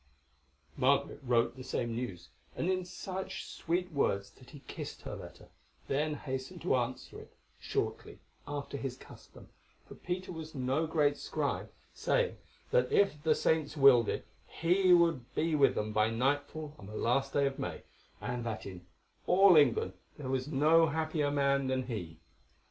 [0.77, 5.49] Margaret wrote the same news, and in such sweet words that he kissed her letter,
[5.87, 8.17] then hastened to answer it, shortly,
[8.47, 9.49] after his custom,
[9.87, 12.37] for Peter was no great scribe, saying,
[12.71, 16.95] that if the saints willed it he would be with them by nightfall on the
[16.97, 17.83] last day of May,
[18.19, 18.87] and that in
[19.27, 22.17] all England there was no happier man than he.